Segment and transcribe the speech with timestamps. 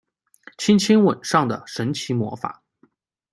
[0.57, 2.63] 轻轻吻上的神奇魔法